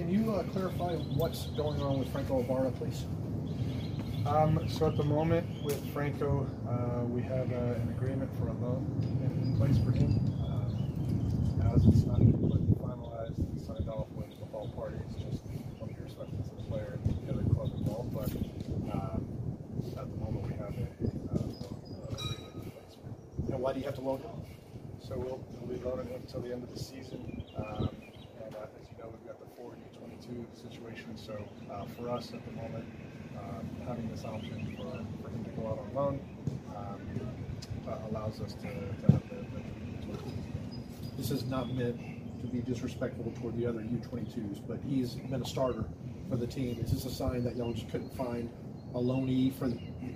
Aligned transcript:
can 0.00 0.08
you 0.08 0.32
uh, 0.32 0.42
clarify 0.44 0.94
what's 1.20 1.48
going 1.48 1.78
on 1.82 1.98
with 1.98 2.10
Franco 2.10 2.40
Ibarra, 2.40 2.70
please? 2.70 3.04
Um, 4.24 4.58
so 4.66 4.86
at 4.86 4.96
the 4.96 5.04
moment 5.04 5.46
with 5.62 5.76
Franco, 5.92 6.48
uh, 6.66 7.04
we 7.04 7.20
have 7.20 7.52
uh, 7.52 7.76
an 7.76 7.94
agreement 7.94 8.30
for 8.38 8.48
a 8.48 8.52
loan 8.64 8.80
in, 9.20 9.58
place 9.58 9.76
for 9.84 9.92
him. 9.92 10.16
Um, 10.40 11.76
as 11.76 11.84
it's 11.84 12.06
not 12.06 12.16
completely 12.16 12.72
finalized 12.80 13.36
and 13.36 13.60
signed 13.60 13.90
off 13.90 14.08
with, 14.12 14.32
with 14.40 14.54
all 14.54 14.72
parties, 14.72 15.04
just 15.20 15.44
to 15.44 15.84
be 15.84 15.94
respectful 16.00 16.48
to 16.48 16.56
the 16.56 16.62
player 16.70 16.98
and 17.04 17.28
the 17.28 17.34
other 17.34 17.44
club 17.52 17.70
involved. 17.76 18.14
But 18.16 18.32
um, 18.96 19.20
at 20.00 20.08
the 20.08 20.16
moment, 20.16 20.48
we 20.48 20.54
have 20.56 20.72
a, 20.80 20.88
a, 21.28 21.44
a 21.44 22.16
agreement 22.16 22.54
in 22.56 22.70
place. 22.72 22.96
for 22.96 23.04
him. 23.04 23.52
And 23.52 23.60
why 23.60 23.74
do 23.74 23.80
you 23.80 23.84
have 23.84 23.96
to 23.96 24.00
loan 24.00 24.20
him? 24.20 24.30
So 25.06 25.18
we'll, 25.18 25.44
we'll 25.60 25.76
be 25.76 25.84
loaning 25.84 26.08
him 26.08 26.22
until 26.22 26.40
the 26.40 26.52
end 26.54 26.62
of 26.62 26.72
the 26.72 26.80
season. 26.80 27.44
Um, 27.54 27.90
and 28.44 28.54
uh, 28.54 28.66
as 28.80 28.88
you 28.88 28.96
know, 28.98 29.12
we've 29.12 29.26
got 29.26 29.38
the 29.38 29.50
four 30.20 30.34
U22 30.34 30.62
situation. 30.62 31.16
So 31.16 31.36
uh, 31.72 31.84
for 31.96 32.10
us 32.10 32.32
at 32.32 32.44
the 32.44 32.52
moment, 32.52 32.84
um, 33.38 33.68
having 33.86 34.08
this 34.10 34.24
option 34.24 34.76
for, 34.76 35.22
for 35.22 35.30
him 35.30 35.44
to 35.44 35.50
go 35.50 35.68
out 35.68 35.78
on 35.78 35.94
loan 35.94 36.20
um, 36.76 37.00
uh, 37.88 38.08
allows 38.10 38.40
us 38.40 38.54
to, 38.54 38.62
to 38.62 39.12
have 39.12 39.22
the, 39.28 39.36
the 39.36 40.18
This 41.16 41.30
is 41.30 41.44
not 41.44 41.72
meant 41.74 41.98
to 42.40 42.46
be 42.46 42.60
disrespectful 42.60 43.32
toward 43.40 43.56
the 43.56 43.66
other 43.66 43.80
U22s, 43.80 44.60
but 44.66 44.78
he's 44.86 45.14
been 45.14 45.42
a 45.42 45.46
starter 45.46 45.84
for 46.28 46.36
the 46.36 46.46
team. 46.46 46.78
Is 46.82 46.92
this 46.92 47.04
a 47.04 47.10
sign 47.10 47.44
that 47.44 47.56
y'all 47.56 47.72
just 47.72 47.90
couldn't 47.90 48.16
find 48.16 48.50
a 48.94 48.98
loanee 48.98 49.54
for 49.54 49.66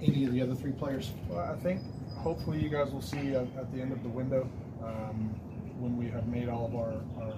any 0.03 0.25
of 0.25 0.33
the 0.33 0.43
other 0.43 0.55
three 0.55 0.73
players? 0.73 1.13
Well, 1.29 1.41
I 1.41 1.57
think 1.57 1.81
hopefully 2.17 2.61
you 2.61 2.69
guys 2.69 2.91
will 2.91 3.03
see 3.03 3.35
at, 3.35 3.47
at 3.57 3.73
the 3.73 3.81
end 3.81 3.93
of 3.93 4.03
the 4.03 4.09
window 4.09 4.49
um, 4.83 5.31
when 5.79 5.97
we 5.97 6.09
have 6.11 6.27
made 6.29 6.49
all 6.49 6.67
of 6.67 6.75
our, 6.75 6.95
our 7.23 7.35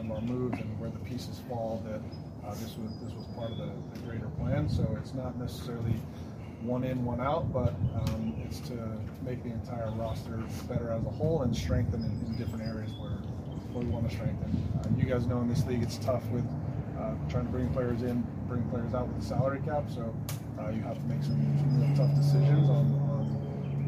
of 0.00 0.10
our 0.10 0.20
moves 0.20 0.58
and 0.60 0.80
where 0.80 0.90
the 0.90 0.98
pieces 1.00 1.40
fall 1.48 1.82
that 1.86 2.00
uh, 2.46 2.54
this 2.54 2.76
was 2.76 2.92
this 3.02 3.12
was 3.14 3.26
part 3.36 3.50
of 3.50 3.58
the, 3.58 3.70
the 3.94 4.00
greater 4.06 4.28
plan. 4.40 4.68
So 4.68 4.86
it's 5.00 5.14
not 5.14 5.38
necessarily 5.38 5.94
one 6.64 6.84
in, 6.84 7.04
one 7.04 7.20
out, 7.20 7.52
but 7.52 7.74
um, 7.94 8.34
it's 8.44 8.60
to 8.60 8.74
make 9.22 9.42
the 9.42 9.50
entire 9.50 9.90
roster 9.92 10.42
better 10.68 10.90
as 10.90 11.04
a 11.04 11.10
whole 11.10 11.42
and 11.42 11.54
strengthen 11.54 12.02
in, 12.02 12.26
in 12.26 12.36
different 12.38 12.64
areas 12.64 12.90
where, 12.94 13.20
where 13.72 13.84
we 13.84 13.90
want 13.90 14.08
to 14.08 14.14
strengthen. 14.14 14.50
Uh, 14.80 14.88
you 14.96 15.04
guys 15.04 15.26
know 15.26 15.40
in 15.40 15.48
this 15.48 15.64
league 15.66 15.82
it's 15.82 15.98
tough 15.98 16.24
with 16.30 16.44
uh, 16.98 17.12
trying 17.28 17.44
to 17.44 17.52
bring 17.52 17.68
players 17.74 18.02
in, 18.02 18.24
bring 18.48 18.62
players 18.70 18.94
out 18.94 19.06
with 19.08 19.20
the 19.20 19.26
salary 19.26 19.60
cap. 19.64 19.84
So 19.92 20.14
uh, 20.58 20.68
you 20.70 20.80
have 20.82 20.96
to 20.96 21.06
make 21.06 21.22
some, 21.22 21.36
some 21.58 21.80
real 21.80 21.96
tough 21.96 22.14
decisions 22.16 22.70
on, 22.70 22.86
on 23.12 23.24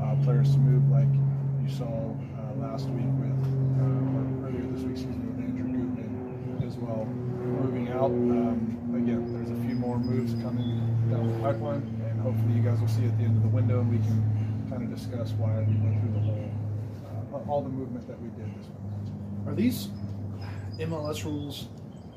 uh, 0.02 0.24
players 0.24 0.52
to 0.52 0.58
move, 0.58 0.84
like 0.90 1.08
you 1.64 1.72
saw 1.72 1.86
uh, 1.86 2.54
last 2.60 2.88
week 2.92 3.08
with, 3.16 3.40
or 3.80 4.48
earlier 4.48 4.68
this 4.72 4.84
week, 4.84 5.00
excuse 5.00 5.16
me, 5.16 5.26
with 5.32 5.40
Andrew 5.40 5.64
Gutman 5.64 6.60
as 6.76 6.82
well, 6.82 7.06
moving 7.06 7.88
out. 7.88 8.10
Um, 8.10 8.76
again, 8.94 9.32
there's 9.32 9.50
a 9.50 9.62
few 9.66 9.76
more 9.76 9.98
moves 9.98 10.32
coming 10.42 10.76
down 11.10 11.32
the 11.32 11.38
pipeline, 11.40 11.82
and 12.08 12.20
hopefully 12.20 12.54
you 12.54 12.62
guys 12.62 12.80
will 12.80 12.88
see 12.88 13.04
at 13.06 13.16
the 13.18 13.24
end 13.24 13.36
of 13.36 13.42
the 13.42 13.48
window, 13.48 13.80
and 13.80 13.90
we 13.90 13.98
can 13.98 14.66
kind 14.68 14.82
of 14.82 14.90
discuss 14.94 15.32
why 15.32 15.60
we 15.60 15.74
went 15.76 16.00
through 16.00 16.12
the 16.12 16.20
whole, 16.20 16.50
uh, 17.32 17.50
all 17.50 17.62
the 17.62 17.68
movement 17.68 18.06
that 18.06 18.20
we 18.20 18.28
did 18.30 18.46
this 18.58 18.66
week. 18.66 19.46
Are 19.46 19.54
these 19.54 19.88
MLS 20.78 21.24
rules? 21.24 21.68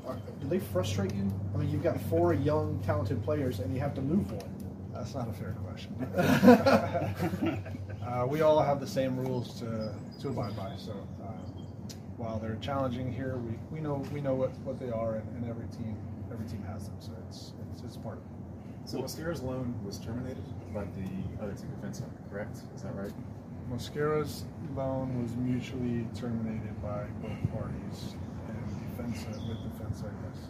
Are, 0.06 0.18
do 0.40 0.48
they 0.48 0.58
frustrate 0.58 1.14
you? 1.14 1.30
I 1.54 1.58
mean, 1.58 1.70
you've 1.70 1.82
got 1.82 2.00
four 2.02 2.34
young, 2.34 2.80
talented 2.84 3.22
players, 3.22 3.60
and 3.60 3.74
you 3.74 3.80
have 3.80 3.94
to 3.94 4.02
move 4.02 4.30
one. 4.30 4.56
That's 4.92 5.14
not 5.14 5.28
a 5.28 5.32
fair 5.32 5.52
question. 5.64 5.94
uh, 8.06 8.26
we 8.26 8.42
all 8.42 8.60
have 8.60 8.80
the 8.80 8.86
same 8.86 9.16
rules 9.16 9.58
to, 9.60 9.94
to 10.20 10.28
abide 10.28 10.54
by. 10.56 10.72
So 10.76 10.92
while 12.30 12.38
they're 12.38 12.58
challenging 12.60 13.12
here, 13.12 13.36
we, 13.38 13.58
we 13.72 13.80
know 13.80 14.04
we 14.12 14.20
know 14.20 14.34
what, 14.34 14.50
what 14.60 14.78
they 14.78 14.90
are, 14.90 15.16
and, 15.16 15.26
and 15.36 15.50
every 15.50 15.66
team 15.66 15.96
every 16.30 16.46
team 16.46 16.62
has 16.62 16.86
them. 16.86 16.94
So 17.00 17.10
it's 17.26 17.52
it's, 17.72 17.82
it's 17.82 17.96
part 17.96 18.18
of 18.18 18.22
it. 18.22 18.88
So 18.88 18.98
Mosquera's 19.00 19.42
loan 19.42 19.74
was 19.84 19.98
terminated 19.98 20.44
by 20.72 20.84
the 20.84 21.42
other 21.42 21.54
two 21.54 21.66
defensemen, 21.74 22.10
correct? 22.30 22.58
Is 22.76 22.82
that 22.82 22.94
right? 22.94 23.12
Mosquera's 23.68 24.44
loan 24.76 25.20
was 25.22 25.34
mutually 25.36 26.06
terminated 26.14 26.80
by 26.80 27.04
both 27.20 27.38
parties, 27.52 28.14
and 28.46 28.62
defense 28.96 29.26
with 29.48 29.58
defense, 29.66 30.02
I 30.06 30.14
guess. 30.22 30.40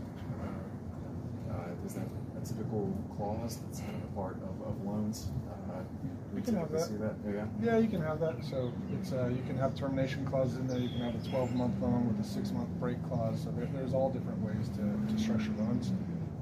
Uh, 0.45 0.49
Uh, 1.51 1.87
is 1.87 1.95
that 1.95 2.07
a 2.41 2.47
typical 2.47 2.93
clause 3.17 3.57
that's 3.57 3.81
kind 3.81 3.97
of 3.97 4.05
a 4.05 4.15
part 4.15 4.37
of, 4.37 4.50
We 6.41 6.47
can 6.47 6.57
have 6.57 6.73
that. 6.73 6.89
See 6.89 6.97
that? 6.97 7.15
Yeah. 7.29 7.45
Yeah, 7.63 7.77
you 7.77 7.89
can 7.89 8.01
have 8.01 8.19
that. 8.21 8.43
So 8.43 8.73
it's 8.95 9.13
uh, 9.13 9.29
you 9.29 9.43
can 9.47 9.59
have 9.59 9.75
termination 9.75 10.25
clauses 10.25 10.57
in 10.57 10.67
there. 10.67 10.79
You 10.79 10.89
can 10.89 11.01
have 11.01 11.15
a 11.15 11.29
12 11.29 11.55
month 11.55 11.83
loan 11.83 12.09
with 12.09 12.25
a 12.25 12.29
six 12.29 12.51
month 12.51 12.71
break 12.81 12.97
clause. 13.09 13.43
So 13.45 13.51
there, 13.51 13.69
there's 13.75 13.93
all 13.93 14.09
different 14.11 14.41
ways 14.41 14.71
to, 14.71 15.13
to 15.13 15.21
structure 15.21 15.53
loans. 15.59 15.93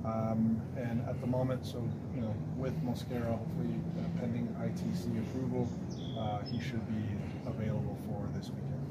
Um, 0.05 0.63
and 0.77 1.03
at 1.09 1.21
the 1.21 1.27
moment, 1.27 1.67
so 1.67 1.83
you 2.15 2.21
know, 2.21 2.33
with 2.57 2.75
Mosquera, 2.85 3.27
hopefully 3.27 3.75
uh, 3.99 4.21
pending 4.21 4.47
ITC 4.63 5.19
approval, 5.19 5.69
uh, 6.17 6.45
he 6.47 6.61
should 6.61 6.87
be 6.87 7.03
available 7.51 7.99
for 8.07 8.29
this 8.39 8.51
weekend. 8.51 8.87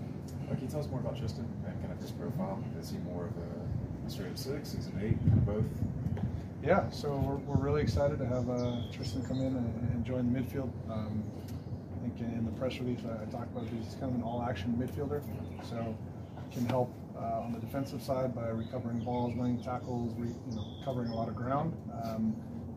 Uh, 0.52 0.56
can 0.56 0.64
you 0.64 0.68
tell 0.68 0.82
us 0.82 0.90
more 0.90 1.00
about 1.00 1.18
Tristan 1.18 1.48
and 1.66 1.80
kind 1.80 1.94
of 1.94 2.02
his 2.02 2.12
profile? 2.12 2.62
Is 2.82 2.92
he 2.92 2.98
more 3.00 3.28
of 3.28 3.34
a, 3.38 4.08
a 4.08 4.10
straight 4.10 4.28
up 4.28 4.38
six? 4.38 4.74
Is 4.74 4.88
an 4.88 5.00
eight? 5.02 5.18
Kind 5.24 5.40
of 5.40 5.46
both? 5.46 6.26
Yeah, 6.64 6.90
so 6.90 7.16
we're, 7.18 7.36
we're 7.36 7.64
really 7.64 7.82
excited 7.82 8.18
to 8.18 8.26
have 8.26 8.50
uh, 8.50 8.82
Tristan 8.92 9.24
come 9.24 9.38
in 9.38 9.56
and, 9.56 9.90
and 9.94 10.06
join 10.06 10.34
the 10.34 10.40
midfield. 10.40 10.72
Um, 10.90 11.24
I 11.96 12.02
think 12.02 12.20
in, 12.20 12.46
the 12.46 12.52
press 12.52 12.80
release 12.80 13.00
I, 13.06 13.22
I 13.22 13.26
talked 13.26 13.56
about 13.56 13.68
he's 13.70 13.94
kind 13.94 14.06
of 14.06 14.16
an 14.16 14.24
all-action 14.24 14.74
midfielder, 14.74 15.22
so 15.70 15.96
can 16.52 16.66
help 16.66 16.92
uh, 17.16 17.42
on 17.42 17.52
the 17.52 17.60
defensive 17.60 18.02
side 18.02 18.34
by 18.34 18.48
recovering 18.48 19.00
balls, 19.00 19.36
winning 19.36 19.62
tackles, 19.62 20.14
re, 20.18 20.30
you 20.50 20.56
know, 20.56 20.66
covering 20.84 21.10
a 21.10 21.16
lot 21.16 21.28
of 21.28 21.36
ground, 21.36 21.74
um, 22.04 22.36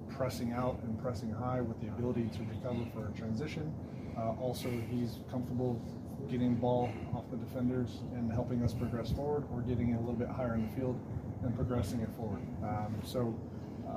pressing 0.08 0.52
out 0.52 0.78
and 0.82 1.00
pressing 1.00 1.30
high 1.30 1.60
with 1.60 1.80
the 1.80 1.88
ability 1.88 2.28
to 2.34 2.42
recover 2.44 2.84
for 2.92 3.08
a 3.08 3.12
transition. 3.12 3.72
Uh, 4.16 4.32
also, 4.40 4.68
he's 4.90 5.20
comfortable 5.30 5.80
getting 6.28 6.54
ball 6.54 6.90
off 7.14 7.24
the 7.30 7.36
defenders 7.36 8.00
and 8.14 8.30
helping 8.30 8.62
us 8.62 8.74
progress 8.74 9.10
forward, 9.10 9.44
or 9.52 9.62
getting 9.62 9.90
it 9.90 9.96
a 9.96 10.00
little 10.00 10.14
bit 10.14 10.28
higher 10.28 10.54
in 10.54 10.68
the 10.68 10.76
field 10.76 11.00
and 11.42 11.54
progressing 11.54 12.00
it 12.00 12.10
forward. 12.16 12.42
Um, 12.62 12.94
so 13.02 13.34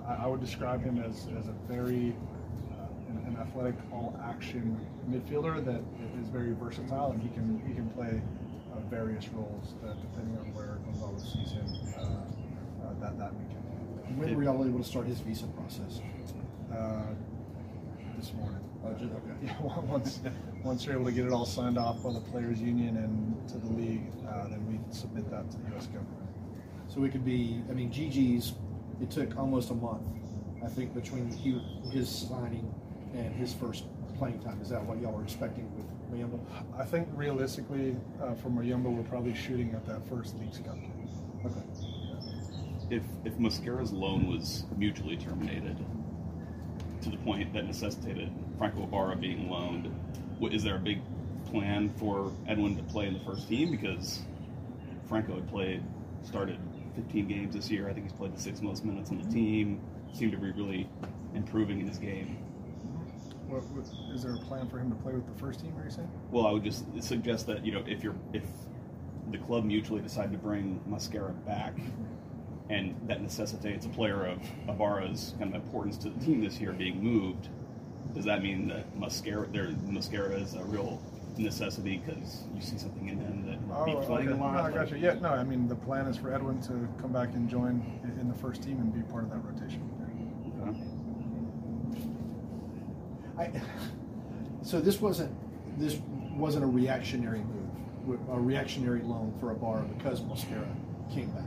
I, 0.08 0.24
I 0.24 0.28
would 0.28 0.42
describe 0.42 0.84
him 0.84 1.00
as, 1.00 1.28
as 1.40 1.48
a 1.48 1.54
very 1.68 2.16
uh, 2.72 2.86
an, 3.09 3.24
an 3.28 3.38
athletic, 3.42 3.76
all-action 3.92 4.80
midfielder 5.09 5.64
that 5.66 5.81
is 6.22 6.28
very 6.30 6.54
versatile, 6.54 7.12
and 7.12 7.22
he 7.22 7.30
can 7.30 7.62
he 7.68 7.74
can 7.74 7.90
play 7.92 8.22
uh, 8.74 8.80
various 8.90 9.28
roles 9.30 9.74
uh, 9.86 9.94
depending 10.02 10.38
on 10.40 10.53
where 10.53 10.78
Gonzalo 10.86 11.18
sees 11.18 11.52
him 11.52 11.66
uh, 11.98 12.02
uh, 12.02 12.94
that 13.02 13.18
that 13.20 13.34
weekend. 13.36 14.20
When 14.20 14.36
were 14.36 14.44
y'all 14.44 14.66
able 14.66 14.80
to 14.80 14.84
start 14.84 15.08
his 15.08 15.20
visa 15.20 15.48
process? 15.48 16.02
Uh, 16.72 17.03
this 18.18 18.34
morning. 18.34 18.59
Oh, 18.86 18.92
just- 18.94 19.12
okay. 19.14 19.20
Yeah, 19.44 19.80
once 19.88 20.20
once 20.64 20.86
you're 20.86 20.96
able 20.96 21.06
to 21.06 21.12
get 21.12 21.26
it 21.26 21.32
all 21.32 21.46
signed 21.46 21.78
off 21.78 22.02
by 22.03 22.14
the 22.14 22.20
players' 22.22 22.62
union 22.62 22.98
and 22.98 23.48
to 23.50 23.58
the 23.58 23.68
league, 23.74 24.03
uh, 24.28 24.48
then 24.48 24.66
we 24.68 24.80
submit 24.94 25.30
that 25.32 25.50
to 25.52 25.58
the 25.58 25.70
U.S. 25.72 25.88
government. 25.88 26.30
So 26.88 27.02
we 27.02 27.09
could 27.09 27.26
be, 27.26 27.62
I 27.70 27.74
mean, 27.74 27.92
Gigi's, 27.92 28.53
it 29.03 29.12
took 29.12 29.38
almost 29.38 29.69
a 29.69 29.74
month, 29.74 30.02
I 30.64 30.68
think, 30.68 30.94
between 30.94 31.30
he, 31.30 31.62
his 31.91 32.09
signing 32.09 32.74
and 33.14 33.36
his 33.36 33.53
first 33.53 33.84
playing 34.18 34.40
time. 34.40 34.59
Is 34.62 34.69
that 34.69 34.84
what 34.84 35.02
y'all 35.02 35.12
were 35.12 35.24
expecting 35.24 35.69
with 35.75 35.86
Muyumba? 36.09 36.40
I 36.80 36.86
think 36.86 37.09
realistically, 37.14 37.97
uh, 38.22 38.34
for 38.36 38.50
Muyumba, 38.50 38.86
we're 38.86 39.03
probably 39.03 39.36
shooting 39.36 39.74
at 39.74 39.86
that 39.88 40.08
first 40.08 40.40
Leagues 40.40 40.59
Cup 40.59 40.75
game. 40.75 41.09
Okay. 41.46 41.59
if 42.90 43.03
if 43.25 43.38
Mosquera's 43.38 43.91
loan 43.91 44.28
was 44.28 44.64
mutually 44.78 45.18
terminated 45.18 45.78
to 47.02 47.09
the 47.09 47.18
point 47.18 47.52
that 47.53 47.66
necessitated 47.66 48.31
Franco 48.58 48.84
Ibarra 48.84 49.18
being 49.18 49.50
loaned, 49.50 49.94
what, 50.40 50.53
is 50.53 50.64
there 50.64 50.78
a 50.78 50.80
big 50.80 51.02
plan 51.52 51.90
for 51.97 52.31
Edwin 52.47 52.78
to 52.78 52.84
play 52.84 53.08
in 53.08 53.14
the 53.14 53.20
first 53.20 53.50
team? 53.50 53.72
Because 53.72 54.22
Franco 55.09 55.35
had 55.35 55.50
played, 55.50 55.84
started 56.24 56.58
15 56.96 57.28
games 57.28 57.56
this 57.56 57.70
year. 57.70 57.90
I 57.90 57.94
think 57.94 58.06
he's 58.06 58.14
played 58.14 58.36
the 58.36 58.40
six 58.42 58.62
most 58.62 58.86
minutes 58.86 59.12
on 59.12 59.22
the 59.22 59.29
team. 59.29 59.82
Seemed 60.14 60.32
to 60.32 60.38
be 60.38 60.52
really 60.52 60.90
improving 61.34 61.79
in 61.79 61.88
his 61.88 61.97
game. 61.97 62.38
What, 63.47 63.64
what, 63.72 63.85
is 64.14 64.23
there 64.23 64.34
a 64.34 64.38
plan 64.38 64.70
for 64.70 64.79
him 64.79 64.90
to 64.90 64.96
play 64.97 65.14
with 65.14 65.26
the 65.26 65.40
first 65.40 65.59
team? 65.59 65.76
Are 65.78 65.84
you 65.84 65.91
saying? 65.91 66.09
Well, 66.32 66.47
I 66.47 66.52
would 66.52 66.64
just 66.64 66.85
suggest 67.02 67.47
that 67.47 67.66
you 67.66 67.72
know 67.72 67.84
if 67.88 68.03
you're 68.03 68.16
if 68.32 68.44
the 69.32 69.38
club 69.38 69.66
mutually 69.66 70.02
decide 70.02 70.32
to 70.32 70.38
bring 70.38 70.82
Mosquera 70.90 71.34
back, 71.46 71.76
and 72.70 72.96
that 73.08 73.22
necessitates 73.22 73.85
a 73.85 73.90
player 73.90 74.26
of 74.26 74.40
Ibarra's 74.67 75.34
kind 75.40 75.53
of 75.53 75.62
importance 75.62 75.97
to 76.00 76.09
the 76.09 76.20
team 76.23 76.44
this 76.44 76.59
year 76.59 76.73
being 76.73 77.03
moved, 77.03 77.50
does 78.14 78.26
that 78.26 78.41
mean 78.41 78.67
that 78.67 78.96
Mosquera 78.97 79.52
there 79.52 79.67
Mosquera 79.88 80.41
is 80.41 80.53
a 80.53 80.64
real 80.64 81.02
necessity 81.38 81.97
because 82.06 82.44
you 82.56 82.62
see 82.62 82.78
something 82.78 83.08
in 83.09 83.18
him 83.20 83.46
that 83.47 83.58
Oh, 83.76 83.85
be 83.85 84.06
playing 84.06 84.30
okay. 84.30 84.38
a 84.38 84.41
lot? 84.44 84.53
No, 84.53 84.59
I 84.62 84.72
got 84.72 84.91
you. 84.91 84.97
Yeah, 84.97 85.14
no, 85.16 85.30
I 85.30 85.44
mean 85.44 85.68
the 85.68 85.76
plan 85.76 86.06
is 86.08 86.18
for 86.18 86.34
Edwin 86.34 86.62
to 86.64 86.88
come 87.02 87.12
back 87.12 87.30
and 87.34 87.50
join 87.50 87.84
in 88.20 88.28
the 88.28 88.35
first 88.35 88.62
team 88.62 88.78
and 88.80 88.94
be 88.94 89.02
part 89.12 89.24
of 89.24 89.30
that 89.32 89.40
rotation. 89.44 89.90
Okay. 90.62 90.80
I, 93.38 93.62
so 94.62 94.80
this 94.80 95.02
wasn't 95.02 95.32
this 95.80 96.00
wasn't 96.35 96.64
a 96.64 96.68
reactionary 96.68 97.41
move, 98.06 98.20
a 98.32 98.40
reactionary 98.40 99.02
loan 99.02 99.34
for 99.40 99.52
Ibarra 99.52 99.84
because 99.97 100.22
Mosquera 100.22 100.68
came 101.12 101.29
back. 101.32 101.44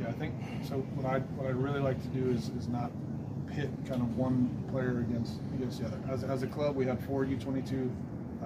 Yeah, 0.00 0.08
I 0.08 0.12
think 0.12 0.34
so. 0.64 0.76
What 0.96 1.06
I 1.06 1.20
what 1.36 1.46
I 1.46 1.50
really 1.50 1.80
like 1.80 2.00
to 2.02 2.08
do 2.08 2.30
is, 2.30 2.48
is 2.50 2.68
not 2.68 2.90
pit 3.46 3.70
kind 3.88 4.02
of 4.02 4.16
one 4.16 4.50
player 4.70 4.98
against 5.00 5.34
against 5.54 5.80
the 5.80 5.86
other. 5.86 5.98
As, 6.10 6.24
as 6.24 6.42
a 6.42 6.46
club, 6.46 6.76
we 6.76 6.86
had 6.86 7.02
four 7.04 7.24
U22 7.24 7.90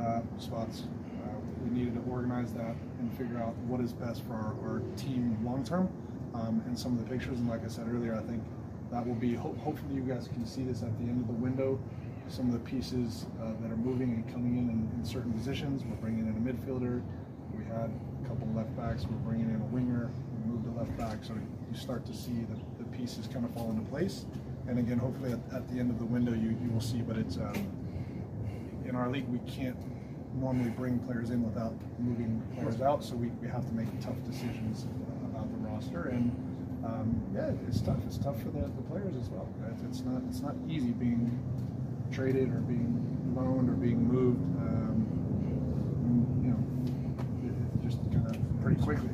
uh, 0.02 0.20
spots. 0.38 0.84
Uh, 1.25 1.28
we 1.64 1.70
needed 1.78 1.94
to 1.94 2.10
organize 2.10 2.52
that 2.54 2.75
and 2.99 3.12
figure 3.16 3.38
out 3.38 3.54
what 3.69 3.81
is 3.81 3.93
best 3.93 4.25
for 4.26 4.34
our, 4.34 4.54
our 4.64 4.82
team 4.96 5.38
long 5.44 5.64
term. 5.64 5.88
Um, 6.34 6.62
and 6.66 6.78
some 6.78 6.93
of 6.93 7.04
the 7.04 7.10
pictures, 7.10 7.38
and 7.38 7.49
like 7.49 7.64
I 7.64 7.69
said 7.69 7.87
earlier, 7.88 8.14
I 8.14 8.22
think 8.22 8.43
that 8.90 9.06
will 9.06 9.14
be. 9.14 9.34
Ho- 9.34 9.56
hopefully, 9.62 9.94
you 9.94 10.00
guys 10.00 10.28
can 10.28 10.46
see 10.46 10.62
this 10.62 10.82
at 10.82 10.96
the 10.99 11.04
end 11.04 11.20
of 11.20 11.26
the 11.26 11.34
window. 11.34 11.78
Some 12.28 12.46
of 12.46 12.52
the 12.52 12.60
pieces 12.60 13.26
uh, 13.43 13.52
that 13.60 13.70
are 13.70 13.76
moving 13.76 14.14
and 14.14 14.32
coming 14.32 14.56
in, 14.56 14.70
in 14.70 14.90
in 14.99 15.04
certain 15.04 15.32
positions. 15.32 15.84
We're 15.84 15.96
bringing 15.96 16.26
in 16.26 16.32
a 16.37 16.40
midfielder. 16.40 17.02
We 17.56 17.64
had 17.64 17.90
a 17.90 18.28
couple 18.28 18.49
left 18.54 18.75
backs. 18.76 19.04
We're 19.04 19.16
bringing 19.19 19.50
in 19.50 19.60
a 19.60 19.64
winger. 19.66 20.10
We 20.46 20.52
moved 20.52 20.66
a 20.69 20.78
left 20.78 20.96
back. 20.96 21.22
So 21.22 21.34
you 21.34 21.76
start 21.78 22.06
to 22.06 22.14
see 22.14 22.46
the, 22.49 22.82
the 22.82 22.88
pieces 22.96 23.26
kind 23.26 23.44
of 23.44 23.52
fall 23.52 23.70
into 23.70 23.82
place. 23.90 24.25
And 24.69 24.78
again, 24.78 24.99
hopefully 24.99 25.32
at, 25.32 25.40
at 25.54 25.69
the 25.69 25.78
end 25.78 25.90
of 25.90 25.99
the 25.99 26.06
window, 26.06 26.32
you, 26.32 26.56
you 26.62 26.70
will 26.70 26.81
see. 26.81 27.02
But 27.02 27.19
it's 27.19 27.37
um, 27.37 27.66
in 28.87 28.96
our 28.96 29.10
league, 29.10 29.28
we 29.28 29.40
can't 29.40 29.76
normally 30.34 30.70
bring 30.70 30.99
players 31.00 31.31
in 31.31 31.43
without 31.43 31.75
moving 31.99 32.43
players 32.55 32.81
out. 32.81 33.05
So 33.05 33.14
we, 33.14 33.29
we 33.40 33.49
have 33.49 33.67
to 33.67 33.75
make 33.75 33.88
tough 34.00 34.17
decisions 34.25 34.87
about 35.25 35.50
the 35.50 35.58
roster. 35.69 36.08
And 36.08 36.31
um, 36.84 37.23
yeah, 37.34 37.52
it's 37.69 37.81
tough. 37.81 37.99
It's 38.06 38.19
tough 38.19 38.40
for 38.43 38.50
the, 38.50 38.61
the 38.61 38.82
players 38.82 39.14
as 39.17 39.29
well. 39.29 39.49
It's 39.88 40.00
not 40.00 40.23
it's 40.29 40.40
not 40.40 40.55
easy 40.69 40.90
being 40.90 41.38
traded 42.11 42.50
or 42.50 42.61
being 42.61 43.34
loaned 43.34 43.69
or 43.69 43.75
being 43.75 44.02
moved. 44.06 44.40
Um, 44.58 45.06
you 46.43 46.50
know, 46.50 47.88
just 47.88 48.02
kind 48.12 48.26
of 48.26 48.62
pretty 48.62 48.81
quickly. 48.81 49.11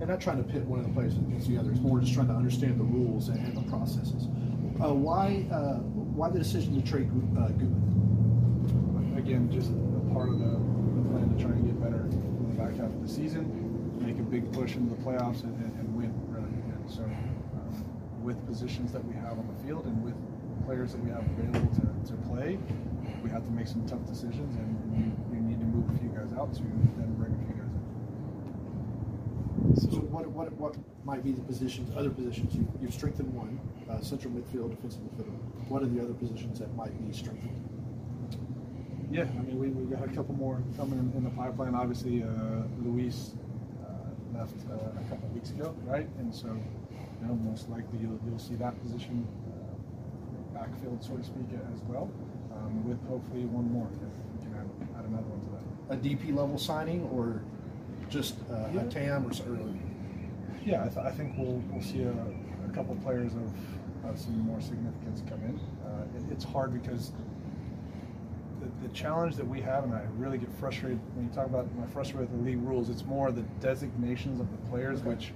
And 0.00 0.08
not 0.08 0.20
trying 0.20 0.42
to 0.42 0.52
pit 0.52 0.64
one 0.64 0.80
of 0.80 0.86
the 0.86 0.92
players 0.92 1.16
against 1.16 1.48
the 1.48 1.58
other. 1.58 1.70
It's 1.70 1.80
more 1.80 2.00
just 2.00 2.14
trying 2.14 2.28
to 2.28 2.34
understand 2.34 2.78
the 2.78 2.84
rules 2.84 3.28
and, 3.28 3.38
and 3.38 3.56
the 3.56 3.70
processes. 3.70 4.26
Uh, 4.82 4.94
why 4.94 5.46
uh, 5.52 5.78
why 6.14 6.28
the 6.28 6.38
decision 6.38 6.74
to 6.80 6.88
trade 6.88 7.08
uh, 7.38 7.48
Gutman? 7.48 9.14
Again, 9.16 9.50
just 9.52 9.70
part 10.12 10.28
of 10.28 10.38
the, 10.38 10.44
the 10.44 11.08
plan 11.08 11.34
to 11.34 11.42
try 11.42 11.50
and 11.50 11.64
get 11.64 11.80
better 11.80 12.04
in 12.04 12.50
the 12.50 12.56
back 12.62 12.76
half 12.76 12.92
of 12.92 13.00
the 13.02 13.08
season, 13.08 13.48
make 14.04 14.18
a 14.18 14.22
big 14.22 14.52
push 14.52 14.76
into 14.76 14.94
the 14.94 15.02
playoffs, 15.02 15.42
and, 15.42 15.56
and, 15.64 15.72
and 15.80 15.96
win 15.96 16.12
really. 16.28 16.44
And 16.44 16.90
so, 16.90 17.02
um, 17.02 17.84
with 18.22 18.44
positions 18.46 18.92
that 18.92 19.02
we 19.04 19.14
have 19.14 19.38
on 19.38 19.46
the 19.48 19.54
field 19.66 19.86
and 19.86 20.02
with 20.04 20.14
players 20.66 20.92
that 20.92 21.02
we 21.02 21.10
have 21.10 21.24
available 21.38 21.74
to, 21.74 21.80
to 22.12 22.16
play, 22.28 22.58
we 23.22 23.30
have 23.30 23.44
to 23.44 23.50
make 23.50 23.66
some 23.66 23.84
tough 23.86 24.04
decisions, 24.06 24.54
and, 24.56 24.78
you, 24.92 25.10
you 25.34 25.40
need 25.40 25.58
to 25.58 25.64
move 25.66 25.88
a 25.94 25.98
few 25.98 26.10
guys 26.10 26.30
out 26.38 26.52
to 26.52 26.60
then 26.60 27.14
bring 27.16 27.32
a 27.32 27.38
few 27.46 27.54
guys 27.56 27.72
in. 27.72 27.80
So 29.90 29.96
what, 30.12 30.28
what, 30.28 30.52
what 30.52 30.76
might 31.04 31.24
be 31.24 31.32
the 31.32 31.40
positions, 31.40 31.90
other 31.96 32.10
positions? 32.10 32.54
You, 32.54 32.68
you've 32.80 32.92
strengthened 32.92 33.32
one, 33.32 33.58
uh, 33.88 34.02
central 34.02 34.34
midfield, 34.34 34.70
defensive 34.70 35.00
midfielder. 35.00 35.34
What 35.68 35.82
are 35.82 35.86
the 35.86 36.02
other 36.02 36.12
positions 36.14 36.58
that 36.58 36.74
might 36.76 36.94
be 36.98 37.10
strengthened? 37.12 37.71
Yeah, 39.12 39.24
I 39.24 39.42
mean, 39.42 39.58
we, 39.58 39.68
we 39.68 39.94
got 39.94 40.02
a 40.02 40.08
couple 40.08 40.34
more 40.34 40.62
coming 40.78 40.98
in, 40.98 41.12
in 41.18 41.24
the 41.24 41.30
pipeline. 41.30 41.74
Obviously, 41.74 42.22
uh, 42.22 42.62
Luiz 42.82 43.34
uh, 43.84 44.38
left 44.38 44.54
uh, 44.70 44.74
a 44.74 45.04
couple 45.10 45.26
of 45.28 45.34
weeks 45.34 45.50
ago, 45.50 45.74
right? 45.84 46.08
And 46.18 46.34
so, 46.34 46.46
you 46.48 47.26
know, 47.28 47.34
most 47.34 47.68
likely 47.68 47.98
you'll, 48.00 48.18
you'll 48.26 48.38
see 48.38 48.54
that 48.54 48.80
position 48.82 49.28
uh, 49.52 50.58
backfilled, 50.58 51.04
so 51.06 51.14
to 51.18 51.22
speak, 51.22 51.44
as 51.74 51.80
well, 51.82 52.10
um, 52.56 52.88
with 52.88 53.06
hopefully 53.06 53.44
one 53.44 53.70
more. 53.70 53.86
If 53.92 54.00
we 54.00 54.46
can 54.46 54.54
add, 54.58 54.98
add 54.98 55.04
another 55.04 55.28
one 55.28 55.40
to 55.44 55.50
that. 55.60 55.94
A 55.94 55.96
DP 56.00 56.34
level 56.34 56.56
signing 56.56 57.02
or 57.12 57.42
just 58.08 58.36
uh, 58.50 58.68
Yeah. 58.72 58.80
a 58.80 58.84
TAM 58.88 59.26
or, 59.26 59.32
something? 59.34 59.78
Yeah, 60.64 60.84
I, 60.84 60.88
th- 60.88 61.04
I 61.04 61.10
think 61.10 61.34
we'll 61.36 61.60
we'll 61.70 61.82
see 61.82 62.02
a, 62.02 62.12
a 62.12 62.72
couple 62.72 62.94
players 63.04 63.34
of, 63.34 63.52
of 64.08 64.18
some 64.18 64.38
more 64.40 64.60
significance 64.60 65.22
come 65.28 65.42
in. 65.42 65.60
Uh, 65.84 66.04
it, 66.16 66.32
it's 66.32 66.44
hard 66.44 66.72
because 66.72 67.12
the, 68.62 68.88
the 68.88 68.94
challenge 68.94 69.36
that 69.36 69.46
we 69.46 69.60
have, 69.60 69.84
and 69.84 69.94
I 69.94 70.02
really 70.16 70.38
get 70.38 70.50
frustrated 70.58 71.00
when 71.14 71.26
you 71.26 71.32
talk 71.32 71.46
about 71.46 71.72
my 71.76 71.86
frustrated 71.86 72.30
with 72.30 72.38
the 72.44 72.50
league 72.50 72.62
rules. 72.62 72.88
It's 72.88 73.04
more 73.04 73.32
the 73.32 73.42
designations 73.60 74.40
of 74.40 74.50
the 74.50 74.70
players, 74.70 75.00
Okay. 75.00 75.10
which 75.10 75.32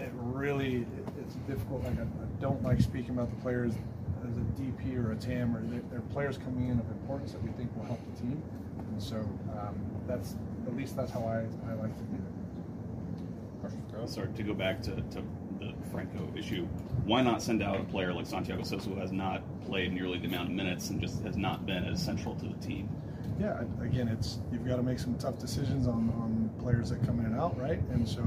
it 0.00 0.10
really 0.14 0.86
it's 1.20 1.34
difficult. 1.48 1.82
Like 1.84 1.98
I, 1.98 2.02
I 2.02 2.40
don't 2.40 2.62
like 2.62 2.80
speaking 2.80 3.10
about 3.10 3.30
the 3.30 3.36
players 3.42 3.72
as 4.28 4.36
a 4.36 4.40
DP 4.60 4.96
or 4.96 5.12
a 5.12 5.16
TAM, 5.16 5.56
or 5.56 5.62
they're, 5.62 5.82
they're 5.90 6.00
players 6.12 6.38
coming 6.38 6.68
in 6.68 6.78
of 6.78 6.88
importance 6.90 7.32
that 7.32 7.42
we 7.42 7.50
think 7.50 7.74
will 7.76 7.84
help 7.84 8.00
the 8.14 8.20
team. 8.20 8.42
And 8.92 9.02
so 9.02 9.16
um, 9.16 9.76
that's 10.06 10.36
at 10.66 10.76
least 10.76 10.96
that's 10.96 11.10
how 11.10 11.20
I, 11.20 11.46
I 11.70 11.74
like 11.74 11.96
to 11.96 12.04
do 12.04 12.16
it. 12.16 14.08
Sorry 14.08 14.28
to 14.36 14.42
go 14.44 14.54
back 14.54 14.80
to, 14.82 14.92
to 14.92 15.22
the 15.58 15.72
Franco 15.90 16.30
issue. 16.36 16.66
Why 17.04 17.22
not 17.22 17.42
send 17.42 17.62
out 17.62 17.80
a 17.80 17.84
player 17.84 18.12
like 18.12 18.26
Santiago 18.26 18.62
Sosa 18.62 18.88
who 18.88 18.96
has 18.96 19.12
not 19.12 19.42
played 19.66 19.92
nearly 19.92 20.18
the 20.18 20.26
amount 20.26 20.48
of 20.48 20.54
minutes 20.54 20.90
and 20.90 21.00
just 21.00 21.22
has 21.22 21.36
not 21.36 21.66
been 21.66 21.84
as 21.84 22.02
central 22.02 22.34
to 22.36 22.46
the 22.46 22.54
team? 22.54 22.88
Yeah, 23.40 23.62
again, 23.80 24.08
it's 24.08 24.38
you've 24.50 24.66
got 24.66 24.76
to 24.76 24.82
make 24.82 24.98
some 24.98 25.16
tough 25.16 25.38
decisions 25.38 25.86
on, 25.86 26.10
on 26.18 26.50
players 26.60 26.90
that 26.90 27.04
come 27.06 27.20
in 27.20 27.26
and 27.26 27.36
out, 27.36 27.58
right? 27.58 27.78
And 27.90 28.08
so, 28.08 28.22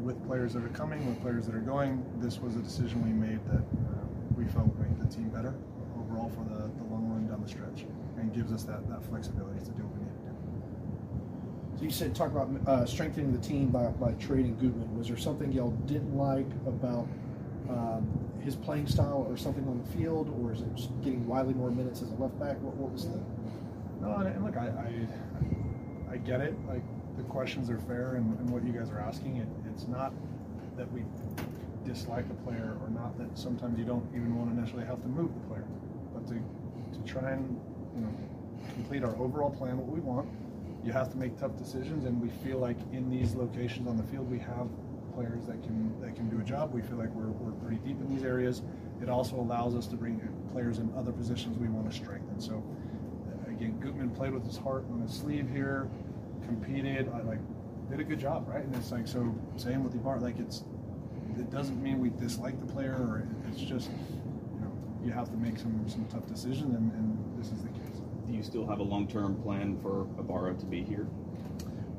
with 0.00 0.24
players 0.26 0.52
that 0.52 0.62
are 0.62 0.68
coming, 0.68 1.06
with 1.06 1.20
players 1.22 1.46
that 1.46 1.54
are 1.54 1.60
going, 1.60 2.04
this 2.18 2.38
was 2.38 2.54
a 2.54 2.60
decision 2.60 3.02
we 3.02 3.10
made 3.10 3.44
that 3.46 3.62
uh, 3.62 4.04
we 4.36 4.44
felt 4.44 4.70
make 4.78 4.96
the 5.00 5.06
team 5.12 5.28
better 5.30 5.54
overall 5.98 6.30
for 6.30 6.44
the, 6.44 6.70
the 6.78 6.84
long 6.84 7.10
run 7.10 7.26
down 7.26 7.42
the 7.42 7.48
stretch, 7.48 7.84
and 8.16 8.32
gives 8.32 8.52
us 8.52 8.62
that, 8.64 8.88
that 8.88 9.04
flexibility 9.06 9.58
to 9.60 9.72
do 9.72 9.82
what 9.82 9.98
we 9.98 10.04
need. 10.04 10.13
So 11.76 11.82
you 11.82 11.90
said 11.90 12.14
talk 12.14 12.30
about 12.30 12.48
uh, 12.68 12.86
strengthening 12.86 13.32
the 13.32 13.38
team 13.38 13.68
by, 13.68 13.86
by 13.86 14.12
trading 14.12 14.56
Gutman. 14.56 14.96
Was 14.96 15.08
there 15.08 15.16
something 15.16 15.50
y'all 15.52 15.72
didn't 15.86 16.16
like 16.16 16.46
about 16.66 17.08
um, 17.68 18.06
his 18.42 18.54
playing 18.54 18.86
style 18.86 19.26
or 19.28 19.36
something 19.36 19.66
on 19.66 19.82
the 19.82 19.98
field, 19.98 20.32
or 20.40 20.52
is 20.52 20.60
it 20.60 20.74
just 20.74 20.90
getting 21.02 21.26
Wiley 21.26 21.54
more 21.54 21.70
minutes 21.70 22.02
as 22.02 22.10
a 22.10 22.14
left 22.14 22.38
back? 22.38 22.60
What, 22.60 22.74
what 22.76 22.92
was 22.92 23.08
the? 23.08 23.18
No, 24.00 24.14
and, 24.16 24.44
look, 24.44 24.56
I, 24.56 24.66
I 24.66 26.12
I 26.12 26.16
get 26.18 26.40
it. 26.40 26.54
Like 26.68 26.82
the 27.16 27.24
questions 27.24 27.70
are 27.70 27.78
fair, 27.78 28.16
and, 28.16 28.38
and 28.38 28.50
what 28.50 28.64
you 28.64 28.72
guys 28.72 28.90
are 28.90 29.00
asking, 29.00 29.38
it, 29.38 29.48
it's 29.72 29.88
not 29.88 30.12
that 30.76 30.90
we 30.92 31.02
dislike 31.84 32.26
a 32.30 32.34
player, 32.44 32.76
or 32.82 32.90
not 32.90 33.18
that 33.18 33.36
sometimes 33.36 33.78
you 33.78 33.84
don't 33.84 34.06
even 34.14 34.36
want 34.38 34.50
to 34.50 34.56
necessarily 34.56 34.86
have 34.86 35.00
to 35.02 35.08
move 35.08 35.32
the 35.34 35.40
player, 35.48 35.66
but 36.12 36.26
to 36.28 36.34
to 36.34 37.12
try 37.12 37.32
and 37.32 37.60
you 37.96 38.02
know 38.02 38.14
complete 38.74 39.02
our 39.02 39.16
overall 39.16 39.50
plan, 39.50 39.76
what 39.76 39.88
we 39.88 40.00
want. 40.00 40.28
You 40.84 40.92
have 40.92 41.10
to 41.10 41.16
make 41.16 41.38
tough 41.38 41.56
decisions, 41.56 42.04
and 42.04 42.20
we 42.20 42.28
feel 42.28 42.58
like 42.58 42.76
in 42.92 43.08
these 43.10 43.34
locations 43.34 43.88
on 43.88 43.96
the 43.96 44.02
field, 44.04 44.30
we 44.30 44.38
have 44.38 44.68
players 45.14 45.46
that 45.46 45.62
can 45.62 45.98
that 46.00 46.14
can 46.14 46.28
do 46.28 46.40
a 46.40 46.44
job. 46.44 46.74
We 46.74 46.82
feel 46.82 46.96
like 46.96 47.10
we're, 47.10 47.30
we're 47.30 47.52
pretty 47.52 47.76
deep 47.76 48.00
in 48.00 48.14
these 48.14 48.24
areas. 48.24 48.62
It 49.02 49.08
also 49.08 49.36
allows 49.36 49.74
us 49.74 49.86
to 49.88 49.96
bring 49.96 50.20
players 50.52 50.78
in 50.78 50.92
other 50.96 51.12
positions 51.12 51.58
we 51.58 51.68
want 51.68 51.90
to 51.90 51.96
strengthen. 51.96 52.38
So 52.40 52.62
uh, 53.46 53.50
again, 53.50 53.78
Gutman 53.80 54.10
played 54.10 54.32
with 54.32 54.44
his 54.44 54.56
heart 54.56 54.84
on 54.92 55.00
his 55.00 55.12
sleeve 55.12 55.48
here, 55.48 55.88
competed, 56.44 57.10
I 57.14 57.22
like 57.22 57.40
did 57.90 58.00
a 58.00 58.04
good 58.04 58.20
job, 58.20 58.48
right? 58.48 58.64
And 58.64 58.74
it's 58.76 58.92
like 58.92 59.08
so 59.08 59.34
same 59.56 59.84
with 59.84 59.94
Ibar, 59.94 60.20
like 60.20 60.38
it's 60.38 60.64
it 61.38 61.50
doesn't 61.50 61.82
mean 61.82 62.00
we 62.00 62.10
dislike 62.10 62.58
the 62.60 62.72
player 62.72 62.92
or 62.92 63.26
it's 63.50 63.60
just 63.60 63.90
you 63.90 64.60
know 64.60 64.72
you 65.04 65.10
have 65.10 65.30
to 65.30 65.36
make 65.36 65.58
some 65.58 65.88
some 65.88 66.04
tough 66.06 66.26
decisions 66.26 66.74
and, 66.74 66.92
and 66.92 67.38
this 67.38 67.50
is 67.50 67.62
the 67.62 67.68
you 68.34 68.42
still 68.42 68.66
have 68.66 68.80
a 68.80 68.82
long 68.82 69.06
term 69.06 69.40
plan 69.42 69.78
for 69.80 70.06
Ibarra 70.18 70.54
to 70.54 70.66
be 70.66 70.82
here? 70.82 71.06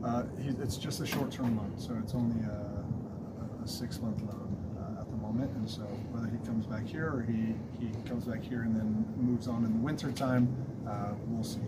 Uh, 0.03 0.23
he, 0.41 0.49
it's 0.61 0.77
just 0.77 0.99
a 1.01 1.05
short-term 1.05 1.57
loan, 1.57 1.73
so 1.77 1.97
it's 2.03 2.13
only 2.13 2.39
a, 2.45 3.63
a 3.63 3.67
six-month 3.67 4.21
loan 4.21 4.55
uh, 4.77 5.01
at 5.01 5.09
the 5.09 5.17
moment. 5.17 5.51
And 5.55 5.67
so 5.67 5.81
whether 6.11 6.27
he 6.27 6.37
comes 6.45 6.67
back 6.67 6.85
here 6.85 7.07
or 7.07 7.25
he, 7.27 7.55
he 7.79 7.89
comes 8.07 8.25
back 8.25 8.43
here 8.43 8.61
and 8.61 8.75
then 8.75 9.05
moves 9.17 9.47
on 9.47 9.65
in 9.65 9.73
the 9.73 9.79
winter 9.79 10.11
time, 10.11 10.53
uh, 10.87 11.13
we'll 11.27 11.43
see. 11.43 11.59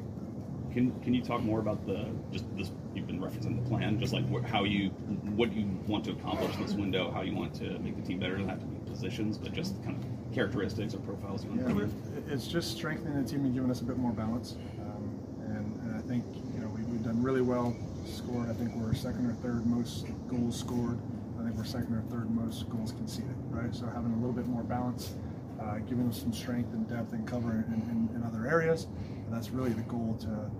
Can 0.72 0.92
Can 1.02 1.14
you 1.14 1.24
talk 1.24 1.42
more 1.42 1.60
about 1.60 1.88
the 1.88 2.06
just 2.32 2.46
this? 2.56 2.72
You've 2.94 3.08
been 3.08 3.20
referencing 3.20 3.64
the 3.64 3.70
plan, 3.70 4.00
just 4.00 4.14
like 4.14 4.28
what, 4.28 4.44
how 4.44 4.64
you 4.64 4.90
what 5.36 5.54
you 5.54 5.66
want 5.88 6.04
to 6.06 6.12
accomplish 6.12 6.56
in 6.56 6.64
this 6.64 6.74
window, 6.74 7.10
how 7.12 7.22
you 7.22 7.36
want 7.36 7.54
to 7.56 7.80
make 7.80 7.96
the 7.96 8.02
team 8.02 8.20
better. 8.20 8.34
Doesn't 8.34 8.50
have 8.50 8.60
to 8.60 8.66
be 8.66 8.90
positions, 8.90 9.38
but 9.38 9.54
just 9.54 9.82
kind 9.84 9.98
of 9.98 10.17
characteristics 10.34 10.94
or 10.94 11.00
profiles 11.00 11.44
you 11.44 11.50
want 11.52 11.62
Yeah, 11.62 11.68
to 11.70 11.74
we're- 11.76 11.88
bring 11.88 12.24
in. 12.28 12.34
it's 12.34 12.48
just 12.48 12.72
strengthening 12.76 13.22
the 13.22 13.28
team 13.28 13.46
and 13.46 13.54
giving 13.54 13.72
us 13.72 13.82
a 13.82 13.86
bit 13.86 13.98
more 13.98 14.12
balance. 14.12 14.56
Um, 14.80 15.20
and, 15.46 15.82
and 15.84 15.96
I 15.96 16.02
think 16.02 16.24
you 16.54 16.60
know 16.62 16.68
we, 16.70 16.84
we've 16.84 17.04
done 17.04 17.22
really 17.22 17.42
well. 17.42 17.76
Scored. 18.06 18.50
I 18.50 18.54
think 18.54 18.74
we're 18.76 18.94
second 18.94 19.26
or 19.30 19.34
third 19.36 19.66
most 19.66 20.06
goals 20.30 20.58
scored. 20.58 20.98
I 21.40 21.44
think 21.44 21.56
we're 21.58 21.66
second 21.66 21.94
or 21.96 22.02
third 22.10 22.30
most 22.32 22.70
goals 22.70 22.92
conceded. 22.94 23.36
Right. 23.50 23.74
So 23.76 23.86
having 23.88 24.14
a 24.14 24.18
little 24.18 24.32
bit 24.34 24.48
more 24.48 24.64
balance, 24.64 25.14
uh, 25.62 25.80
giving 25.80 26.08
us 26.08 26.20
some 26.22 26.32
strength 26.34 26.74
and 26.74 26.88
depth 26.88 27.14
and 27.14 27.28
cover 27.28 27.52
in, 27.52 28.10
in, 28.12 28.16
in 28.16 28.24
other 28.24 28.48
areas. 28.48 28.88
And 29.26 29.34
that's 29.34 29.50
really 29.50 29.72
the 29.74 29.82
goal 29.84 30.18
to 30.22 30.52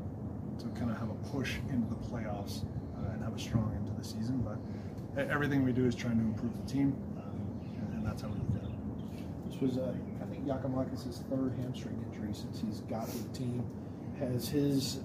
to 0.64 0.68
kind 0.80 0.90
of 0.92 0.98
have 0.98 1.10
a 1.10 1.14
push 1.30 1.58
into 1.70 1.88
the 1.88 1.96
playoffs 1.96 2.64
uh, 2.98 3.12
and 3.14 3.24
have 3.24 3.36
a 3.36 3.40
strong 3.40 3.72
end 3.76 3.86
to 3.86 3.94
the 3.94 4.04
season. 4.04 4.40
But 4.44 5.30
everything 5.30 5.64
we 5.64 5.72
do 5.72 5.86
is 5.86 5.94
trying 5.96 6.18
to 6.18 6.24
improve 6.24 6.52
the 6.66 6.72
team, 6.72 6.96
um, 7.18 7.62
and, 7.80 7.94
and 8.00 8.06
that's 8.06 8.24
how 8.24 8.28
we 8.30 8.36
look 8.40 8.64
at 8.64 8.67
it. 8.67 8.67
This 9.60 9.76
was, 9.76 9.78
uh, 9.80 9.94
I 10.22 10.26
think, 10.26 10.46
Giakoumakis' 10.46 11.24
third 11.30 11.54
hamstring 11.60 12.06
injury 12.12 12.34
since 12.34 12.62
he's 12.62 12.82
got 12.82 13.08
with 13.08 13.32
the 13.32 13.40
team. 13.40 13.66
Has 14.20 14.48
his 14.48 15.00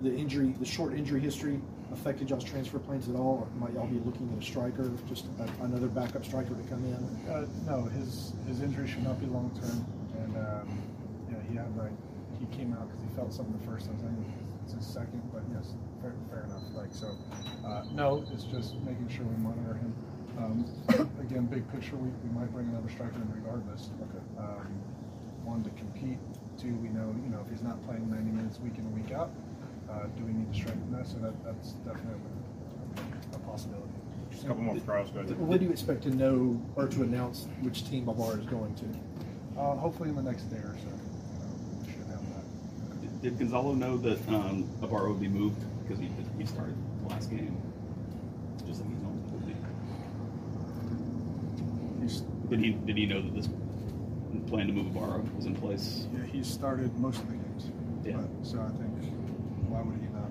the 0.00 0.12
injury, 0.12 0.54
the 0.58 0.66
short 0.66 0.94
injury 0.94 1.20
history, 1.20 1.60
affected 1.92 2.28
y'all's 2.30 2.42
transfer 2.42 2.78
plans 2.80 3.08
at 3.08 3.14
all, 3.14 3.46
or 3.46 3.60
might 3.60 3.72
y'all 3.74 3.86
be 3.86 4.00
looking 4.00 4.28
at 4.32 4.42
a 4.42 4.44
striker, 4.44 4.90
just 5.08 5.26
a, 5.38 5.64
another 5.64 5.86
backup 5.86 6.24
striker 6.24 6.54
to 6.54 6.62
come 6.68 6.84
in? 6.84 7.30
Uh, 7.30 7.46
no, 7.66 7.84
his 7.84 8.32
his 8.48 8.60
injury 8.60 8.88
should 8.88 9.04
not 9.04 9.20
be 9.20 9.26
long 9.26 9.50
term, 9.60 9.86
and 10.24 10.36
um, 10.36 10.82
yeah, 11.30 11.36
he 11.48 11.56
had 11.56 11.76
like 11.76 11.92
he 12.40 12.46
came 12.56 12.72
out 12.72 12.88
because 12.88 13.02
he 13.02 13.14
felt 13.14 13.32
something 13.32 13.56
the 13.60 13.70
first 13.70 13.86
time. 13.86 13.98
I 14.02 14.62
it's 14.64 14.74
his 14.74 14.86
second, 14.86 15.22
but 15.32 15.42
yes, 15.54 15.74
fair, 16.00 16.12
fair 16.30 16.44
enough. 16.44 16.62
Like 16.74 16.90
so, 16.92 17.14
uh, 17.64 17.84
no, 17.92 18.24
it's 18.32 18.44
just 18.44 18.74
making 18.82 19.08
sure 19.08 19.24
we 19.24 19.36
monitor 19.36 19.74
him. 19.74 19.94
Um, 20.38 20.64
again, 21.20 21.46
big 21.46 21.70
picture, 21.72 21.96
we, 21.96 22.08
we 22.08 22.30
might 22.38 22.52
bring 22.52 22.68
another 22.68 22.88
striker 22.88 23.16
in 23.16 23.32
regardless. 23.32 23.90
Okay. 24.02 24.24
Um, 24.38 24.66
one 25.44 25.62
to 25.64 25.70
compete. 25.70 26.18
Two, 26.58 26.74
we 26.76 26.88
know 26.88 27.14
you 27.24 27.30
know 27.30 27.40
if 27.44 27.50
he's 27.50 27.62
not 27.62 27.82
playing 27.84 28.08
90 28.10 28.30
minutes 28.30 28.60
week 28.60 28.78
in 28.78 28.84
and 28.84 28.94
week 28.94 29.12
out, 29.12 29.30
uh, 29.90 30.06
do 30.16 30.24
we 30.24 30.32
need 30.32 30.52
to 30.52 30.58
strengthen 30.58 30.92
that? 30.92 31.06
So 31.06 31.18
that, 31.18 31.32
that's 31.44 31.72
definitely 31.84 32.20
a 33.34 33.38
possibility. 33.38 33.88
Just 34.30 34.44
a 34.44 34.46
couple 34.48 34.62
more 34.62 34.78
trials, 34.78 35.10
go 35.10 35.20
ahead. 35.20 35.38
When 35.38 35.58
do 35.58 35.64
you 35.64 35.70
expect 35.70 36.02
to 36.04 36.10
know 36.10 36.60
or 36.76 36.86
to 36.88 37.02
announce 37.02 37.48
which 37.60 37.88
team 37.88 38.08
Ibarra 38.08 38.38
is 38.38 38.46
going 38.46 38.74
to? 38.76 38.86
Uh, 39.60 39.76
hopefully 39.76 40.08
in 40.08 40.16
the 40.16 40.22
next 40.22 40.44
day 40.44 40.56
or 40.56 40.76
so, 40.80 40.88
uh, 40.88 41.46
we 41.80 41.92
should 41.92 42.06
have 42.08 42.22
that. 42.34 43.22
Did 43.22 43.38
Gonzalo 43.38 43.74
know 43.74 43.98
that 43.98 44.26
um, 44.28 44.68
Ibarra 44.82 45.10
would 45.10 45.20
be 45.20 45.28
moved 45.28 45.62
because 45.82 45.98
he 45.98 46.08
he 46.38 46.46
started 46.46 46.76
the 47.02 47.08
last 47.10 47.28
game, 47.30 47.60
just 48.66 48.80
like 48.80 48.88
he's 48.88 49.02
normally 49.02 49.20
would 49.32 49.46
be? 49.46 49.54
He's, 52.02 52.22
Did 52.52 52.60
he 52.60 52.70
did 52.72 52.98
he 52.98 53.06
know 53.06 53.22
that 53.22 53.34
this 53.34 53.48
plan 54.46 54.66
to 54.66 54.74
move 54.74 54.88
Ibarra 54.88 55.22
was 55.34 55.46
in 55.46 55.56
place? 55.56 56.06
yeah, 56.12 56.22
he's 56.26 56.46
started 56.46 56.94
most 56.98 57.22
of 57.22 57.28
the 57.28 57.36
games. 57.36 57.70
Yeah. 58.04 58.16
But, 58.18 58.46
so 58.46 58.60
I 58.60 58.68
think, 58.76 58.92
why 59.70 59.80
would 59.80 59.96
he 59.96 60.08
not? 60.12 60.28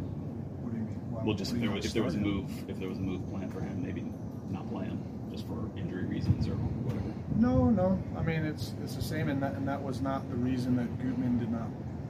What 0.61 0.71
do 0.71 0.77
you 0.77 0.83
mean? 0.83 1.01
Why, 1.09 1.23
Well, 1.23 1.33
just 1.33 1.51
if 1.53 1.61
there 1.61 1.71
was 1.71 1.83
if 1.83 1.93
there 1.93 2.03
was 2.03 2.13
a 2.13 2.19
move 2.19 2.47
if 2.69 2.77
there 2.77 2.89
was 2.89 2.99
a 2.99 3.01
move 3.01 3.27
planned 3.31 3.51
for 3.51 3.61
him, 3.61 3.81
maybe 3.83 4.05
not 4.51 4.69
play 4.69 4.85
him 4.85 5.01
just 5.31 5.47
for 5.47 5.67
injury 5.75 6.05
reasons 6.05 6.47
or 6.47 6.53
whatever. 6.85 7.11
No, 7.37 7.71
no. 7.71 7.97
I 8.15 8.21
mean, 8.21 8.45
it's 8.45 8.75
it's 8.83 8.93
the 8.93 9.01
same, 9.01 9.27
and 9.27 9.41
that 9.41 9.53
and 9.53 9.67
that 9.67 9.81
was 9.81 9.99
not 9.99 10.29
the 10.29 10.35
reason 10.35 10.75
that 10.75 10.95
Gutman 11.01 11.39
did 11.39 11.51
not 11.51 11.69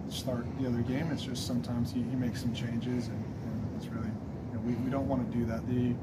start 0.09 0.43
the 0.59 0.67
other 0.67 0.81
game. 0.81 1.09
It's 1.13 1.23
just 1.23 1.47
sometimes 1.47 1.89
he, 1.93 2.03
he 2.03 2.17
makes 2.17 2.41
some 2.41 2.53
changes, 2.53 3.07
and, 3.07 3.23
and 3.45 3.75
it's 3.77 3.87
really 3.87 4.11
you 4.51 4.55
know, 4.55 4.59
we, 4.65 4.73
we 4.73 4.91
don't 4.91 5.07
want 5.07 5.23
to 5.31 5.37
do 5.37 5.45
that. 5.45 5.65
The 5.69 5.95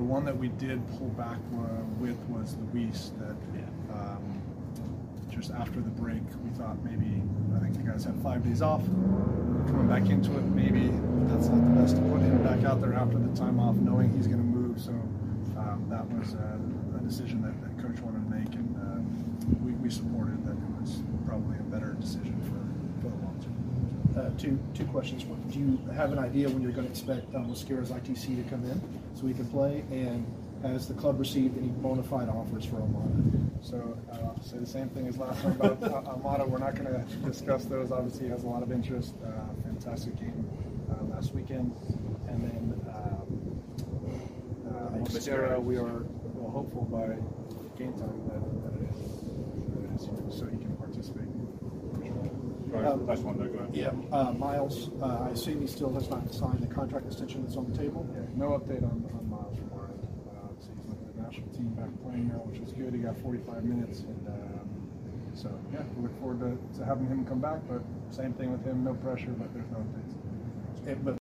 the 0.00 0.06
one 0.06 0.24
that 0.24 0.34
we 0.34 0.48
did 0.48 0.80
pull 0.96 1.08
back 1.08 1.36
uh, 1.58 1.84
with 2.00 2.16
was 2.30 2.56
Luiz. 2.72 3.12
That 3.18 3.36
Yeah. 3.52 3.68
um, 3.94 4.40
just 5.28 5.50
after 5.50 5.78
the 5.78 5.90
break, 5.90 6.22
we 6.42 6.48
thought 6.56 6.82
maybe 6.82 7.20
I 7.54 7.58
think 7.60 7.74
the 7.74 7.82
guys 7.82 8.04
had 8.04 8.16
five 8.22 8.42
days 8.42 8.62
off. 8.62 8.82
Coming 9.68 9.88
back 9.88 10.08
into 10.08 10.38
it, 10.38 10.44
maybe 10.56 10.88
that's 11.28 11.48
not 11.48 11.60
the 11.74 11.80
best 11.82 11.96
to 11.96 12.02
put 12.08 12.22
him 12.22 12.42
back 12.42 12.64
out 12.64 12.80
there 12.80 12.94
after 12.94 13.18
the 13.18 13.28
time 13.36 13.60
off, 13.60 13.76
knowing 13.76 14.10
he's 14.16 14.26
going 14.26 14.40
to 14.40 14.42
move. 14.58 14.80
So 14.80 14.92
um, 15.60 15.84
that 15.90 16.08
was 16.08 16.34
uh, 16.34 16.96
a 16.96 17.00
decision 17.04 17.42
that, 17.42 17.52
that 17.60 17.76
coach 17.84 18.00
wanted 18.00 18.24
to 18.24 18.30
make, 18.34 18.54
and 18.54 18.72
uh, 18.80 19.04
we, 19.62 19.72
we 19.72 19.90
supported 19.90 20.42
that 20.46 20.56
it 20.56 20.80
was 20.80 21.02
probably 21.26 21.58
a 21.58 21.68
better 21.68 21.92
decision 22.00 22.40
for, 22.48 22.56
for 23.04 23.10
the 23.14 23.22
long 23.22 23.36
term. 23.44 23.59
Uh, 24.20 24.28
two, 24.36 24.58
two 24.74 24.84
questions. 24.86 25.24
One, 25.24 25.40
Do 25.48 25.58
you 25.58 25.78
have 25.94 26.12
an 26.12 26.18
idea 26.18 26.46
when 26.50 26.60
you're 26.60 26.72
going 26.72 26.84
to 26.84 26.90
expect 26.90 27.34
um, 27.34 27.46
Mosquera's 27.46 27.90
ITC 27.90 28.36
to 28.36 28.50
come 28.50 28.64
in 28.64 28.78
so 29.14 29.26
he 29.26 29.32
can 29.32 29.46
play? 29.46 29.82
And 29.90 30.26
has 30.62 30.88
the 30.88 30.92
club 30.94 31.18
received 31.18 31.56
any 31.56 31.68
bona 31.68 32.02
fide 32.02 32.28
offers 32.28 32.66
for 32.66 32.76
Almada? 32.76 33.64
So 33.64 33.96
uh, 34.12 34.16
I'll 34.16 34.42
say 34.42 34.58
the 34.58 34.66
same 34.66 34.90
thing 34.90 35.08
as 35.08 35.16
last 35.16 35.40
time 35.40 35.52
about 35.52 35.82
uh, 35.82 36.02
Almada. 36.12 36.46
We're 36.46 36.58
not 36.58 36.74
going 36.74 36.92
to 36.92 37.02
discuss 37.26 37.64
those. 37.64 37.92
Obviously, 37.92 38.26
he 38.26 38.30
has 38.30 38.44
a 38.44 38.46
lot 38.46 38.62
of 38.62 38.70
interest. 38.70 39.14
Uh, 39.24 39.30
fantastic 39.62 40.16
game 40.16 40.46
uh, 40.90 41.02
last 41.14 41.34
weekend, 41.34 41.74
and 42.28 42.44
then 42.44 42.80
um, 42.92 43.62
uh, 44.68 44.98
Mosquera, 44.98 45.62
we 45.62 45.78
are 45.78 46.04
well, 46.34 46.50
hopeful 46.50 46.84
by 46.84 47.16
game 47.78 47.94
time 47.94 48.20
that, 48.28 48.42
that, 48.64 48.82
it 48.82 48.94
is, 49.00 49.24
that 49.72 49.84
it 49.84 49.94
is 49.96 50.04
here, 50.04 50.30
so 50.30 50.44
he 50.44 50.58
can 50.58 50.76
participate. 50.76 51.30
Go 52.82 52.86
ahead. 52.88 53.06
Last 53.06 53.22
one, 53.22 53.38
though, 53.38 53.46
go 53.48 53.58
ahead. 53.58 53.74
Yeah. 53.74 53.92
Uh, 54.12 54.32
Miles, 54.32 54.90
uh, 55.02 55.26
I 55.26 55.30
assume 55.30 55.60
he 55.60 55.66
still 55.66 55.92
has 55.94 56.08
not 56.10 56.32
signed 56.32 56.60
the 56.60 56.66
contract 56.72 57.06
extension 57.06 57.42
that's 57.44 57.56
on 57.56 57.70
the 57.70 57.76
table? 57.76 58.06
Yeah, 58.14 58.22
no 58.36 58.50
update 58.58 58.82
on, 58.82 59.04
on 59.14 59.28
Miles 59.30 59.56
from 59.58 59.70
our 59.78 59.86
end. 59.88 60.06
Uh, 60.30 60.48
so 60.60 60.68
he's 60.76 60.86
with 60.86 61.14
the 61.16 61.22
national 61.22 61.48
team 61.50 61.68
back 61.76 61.90
playing 62.02 62.28
now, 62.28 62.40
which 62.46 62.60
is 62.60 62.72
good. 62.72 62.92
He 62.94 63.00
got 63.00 63.16
45 63.18 63.64
minutes, 63.64 64.00
and 64.00 64.28
um, 64.28 64.68
so 65.34 65.50
yeah, 65.72 65.82
we 65.96 66.02
look 66.04 66.18
forward 66.20 66.40
to, 66.40 66.78
to 66.78 66.84
having 66.84 67.06
him 67.06 67.24
come 67.26 67.40
back. 67.40 67.60
But 67.68 67.82
same 68.10 68.32
thing 68.34 68.52
with 68.52 68.64
him, 68.64 68.84
no 68.84 68.94
pressure, 68.94 69.34
but 69.36 69.52
there's 69.54 69.70
no 69.70 69.78
updates. 69.78 70.14
Eh, 70.88 70.94
But 71.04 71.18